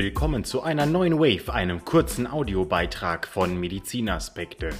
[0.00, 4.70] Willkommen zu einer neuen Wave, einem kurzen Audiobeitrag von Medizinaspekte.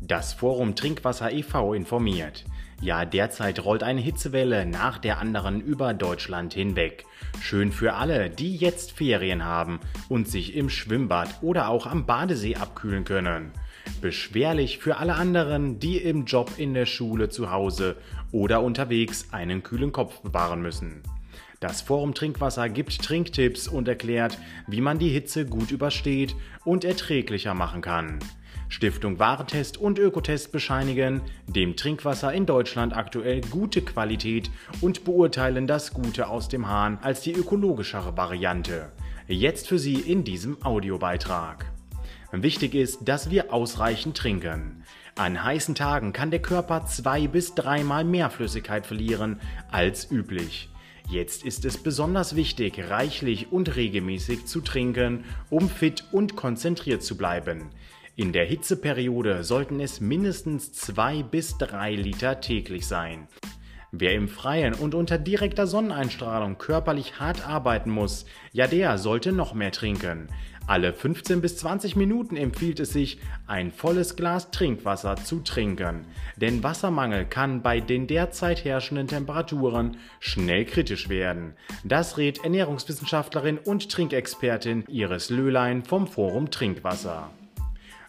[0.00, 1.74] Das Forum Trinkwasser e.V.
[1.74, 2.44] informiert.
[2.80, 7.06] Ja, derzeit rollt eine Hitzewelle nach der anderen über Deutschland hinweg.
[7.40, 12.54] Schön für alle, die jetzt Ferien haben und sich im Schwimmbad oder auch am Badesee
[12.54, 13.50] abkühlen können.
[14.00, 17.96] Beschwerlich für alle anderen, die im Job, in der Schule, zu Hause
[18.30, 21.02] oder unterwegs einen kühlen Kopf bewahren müssen.
[21.60, 27.52] Das Forum Trinkwasser gibt Trinktipps und erklärt, wie man die Hitze gut übersteht und erträglicher
[27.52, 28.20] machen kann.
[28.68, 35.92] Stiftung Warentest und Ökotest bescheinigen dem Trinkwasser in Deutschland aktuell gute Qualität und beurteilen das
[35.92, 38.92] Gute aus dem Hahn als die ökologischere Variante.
[39.26, 41.72] Jetzt für Sie in diesem Audiobeitrag.
[42.30, 44.84] Wichtig ist, dass wir ausreichend trinken.
[45.16, 49.40] An heißen Tagen kann der Körper zwei bis dreimal mehr Flüssigkeit verlieren
[49.72, 50.68] als üblich.
[51.10, 57.16] Jetzt ist es besonders wichtig, reichlich und regelmäßig zu trinken, um fit und konzentriert zu
[57.16, 57.70] bleiben.
[58.14, 63.26] In der Hitzeperiode sollten es mindestens zwei bis drei Liter täglich sein.
[63.90, 69.54] Wer im Freien und unter direkter Sonneneinstrahlung körperlich hart arbeiten muss, ja der sollte noch
[69.54, 70.28] mehr trinken.
[70.68, 76.04] Alle 15 bis 20 Minuten empfiehlt es sich, ein volles Glas Trinkwasser zu trinken.
[76.36, 81.54] Denn Wassermangel kann bei den derzeit herrschenden Temperaturen schnell kritisch werden.
[81.84, 87.30] Das rät Ernährungswissenschaftlerin und Trinkexpertin Iris Löhlein vom Forum Trinkwasser.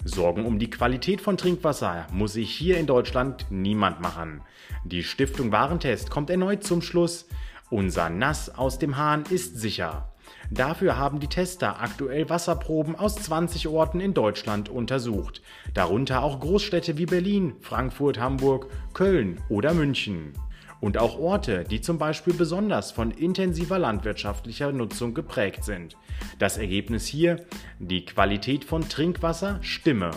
[0.04, 4.42] Sorgen um die Qualität von Trinkwasser muss sich hier in Deutschland niemand machen.
[4.84, 7.26] Die Stiftung Warentest kommt erneut zum Schluss,
[7.70, 10.12] unser Nass aus dem Hahn ist sicher.
[10.52, 15.42] Dafür haben die Tester aktuell Wasserproben aus 20 Orten in Deutschland untersucht,
[15.74, 20.34] darunter auch Großstädte wie Berlin, Frankfurt, Hamburg, Köln oder München
[20.82, 25.98] und auch Orte, die zum Beispiel besonders von intensiver landwirtschaftlicher Nutzung geprägt sind.
[26.38, 27.46] Das Ergebnis hier,
[27.80, 30.12] die Qualität von Trinkwasser stimme.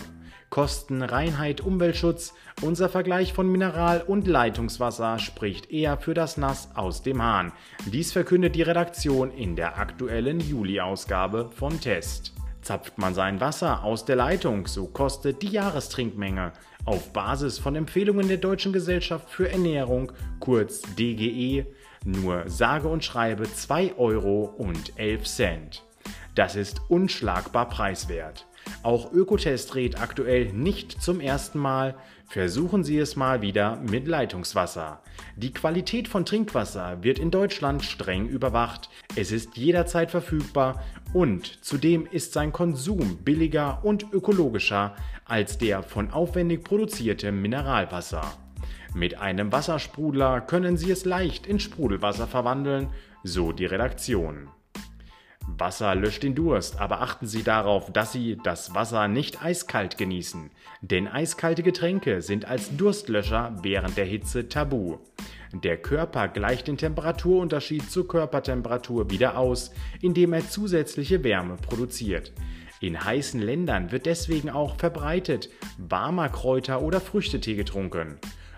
[0.53, 7.01] Kosten, Reinheit, Umweltschutz, unser Vergleich von Mineral- und Leitungswasser spricht eher für das Nass aus
[7.01, 7.51] dem Hahn.
[7.87, 12.33] Dies verkündet die Redaktion in der aktuellen Juli-Ausgabe von Test.
[12.61, 16.53] Zapft man sein Wasser aus der Leitung, so kostet die Jahrestrinkmenge
[16.85, 21.65] auf Basis von Empfehlungen der Deutschen Gesellschaft für Ernährung, kurz DGE,
[22.05, 25.83] nur sage und schreibe 2 Euro und 11 Cent.
[26.35, 28.45] Das ist unschlagbar preiswert.
[28.83, 31.95] Auch Ökotest rät aktuell nicht zum ersten Mal,
[32.27, 35.01] versuchen Sie es mal wieder mit Leitungswasser.
[35.37, 40.83] Die Qualität von Trinkwasser wird in Deutschland streng überwacht, es ist jederzeit verfügbar
[41.13, 48.37] und zudem ist sein Konsum billiger und ökologischer als der von aufwendig produziertem Mineralwasser.
[48.93, 52.89] Mit einem Wassersprudler können Sie es leicht in Sprudelwasser verwandeln,
[53.23, 54.49] so die Redaktion.
[55.47, 60.49] Wasser löscht den Durst, aber achten Sie darauf, dass Sie das Wasser nicht eiskalt genießen,
[60.81, 64.97] denn eiskalte Getränke sind als Durstlöscher während der Hitze tabu.
[65.53, 69.71] Der Körper gleicht den Temperaturunterschied zur Körpertemperatur wieder aus,
[70.01, 72.31] indem er zusätzliche Wärme produziert.
[72.79, 78.17] In heißen Ländern wird deswegen auch verbreitet warmer Kräuter- oder Früchtetee getrunken.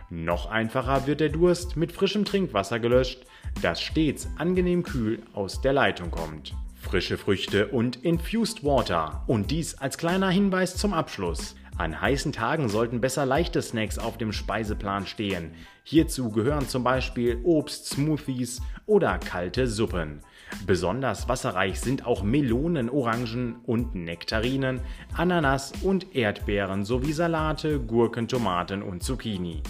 [0.10, 3.26] Noch einfacher wird der Durst mit frischem Trinkwasser gelöscht,
[3.62, 6.54] das stets angenehm kühl aus der Leitung kommt
[6.96, 9.26] frische Früchte und Infused Water.
[9.28, 11.58] Und dies als kleiner Hinweis zum Abschluss.
[11.78, 15.52] An heißen Tagen sollten besser leichte Snacks auf dem Speiseplan stehen.
[15.84, 20.22] Hierzu gehören zum Beispiel Obst, Smoothies oder kalte Suppen.
[20.66, 24.80] Besonders wasserreich sind auch Melonen, Orangen und Nektarinen,
[25.18, 29.62] Ananas und Erdbeeren sowie Salate, Gurken, Tomaten und Zucchini.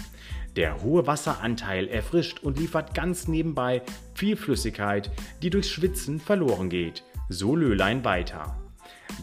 [0.54, 3.82] Der hohe Wasseranteil erfrischt und liefert ganz nebenbei
[4.14, 5.10] viel Flüssigkeit,
[5.42, 7.02] die durchs Schwitzen verloren geht.
[7.28, 8.56] So Löhlein weiter.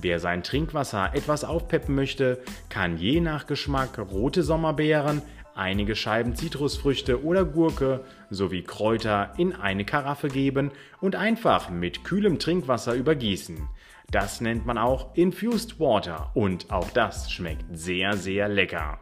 [0.02, 5.22] Wer sein Trinkwasser etwas aufpeppen möchte, kann je nach Geschmack rote Sommerbeeren,
[5.56, 12.40] einige Scheiben Zitrusfrüchte oder Gurke sowie Kräuter in eine Karaffe geben und einfach mit kühlem
[12.40, 13.70] Trinkwasser übergießen.
[14.12, 19.00] Das nennt man auch Infused Water und auch das schmeckt sehr, sehr lecker.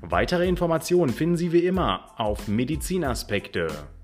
[0.00, 3.97] Weitere Informationen finden Sie wie immer auf Medizinaspekte.de